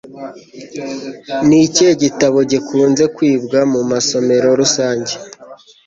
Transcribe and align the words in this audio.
Nikihe 1.47 1.93
gitabo 2.03 2.37
gikunze 2.51 3.03
kwibwa 3.15 3.59
mumasomero 3.71 4.47
rusange 4.59 5.13